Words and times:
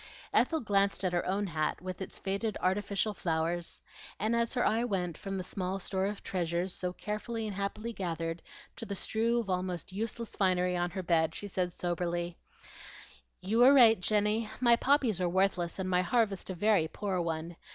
Ethel 0.33 0.61
glanced 0.61 1.05
at 1.05 1.13
her 1.13 1.23
own 1.27 1.45
hat 1.45 1.79
with 1.79 2.01
its 2.01 2.17
faded 2.17 2.57
artificial 2.59 3.13
flowers; 3.13 3.83
and 4.19 4.35
as 4.35 4.55
her 4.55 4.65
eye 4.65 4.83
went 4.83 5.15
from 5.15 5.37
the 5.37 5.43
small 5.43 5.77
store 5.77 6.07
of 6.07 6.23
treasures 6.23 6.73
so 6.73 6.91
carefully 6.91 7.45
and 7.45 7.55
happily 7.55 7.93
gathered 7.93 8.41
to 8.77 8.83
the 8.87 8.95
strew 8.95 9.37
of 9.39 9.47
almost 9.47 9.93
useless 9.93 10.35
finery 10.35 10.75
on 10.75 10.89
her 10.89 11.03
bed, 11.03 11.35
she 11.35 11.47
said 11.47 11.71
soberly, 11.71 12.35
"You 13.41 13.59
were 13.59 13.75
right, 13.75 13.99
Jenny. 14.01 14.49
My 14.59 14.75
poppies 14.75 15.21
are 15.21 15.29
worthless, 15.29 15.77
and 15.77 15.87
my 15.87 16.01
harvest 16.01 16.49
a 16.49 16.55
very 16.55 16.87
poor 16.87 17.21
one. 17.21 17.55